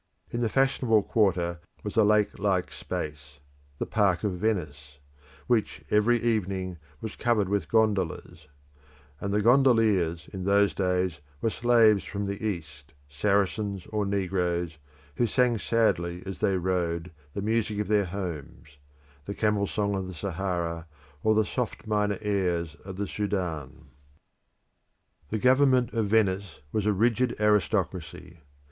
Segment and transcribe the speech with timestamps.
[0.31, 3.37] In the fashionable quarter was a lake like space
[3.77, 4.97] the Park of Venice
[5.45, 8.47] which every evening was covered with gondolas;
[9.19, 14.79] and the gondoliers in those days were slaves from the East, Saracens or Negroes,
[15.17, 18.79] who sang sadly as they rowed, the music of their homes
[19.25, 20.87] the camel song of the Sahara,
[21.21, 23.89] or the soft minor airs of the Sudan.
[25.29, 28.39] The government of Venice was a rigid aristocracy.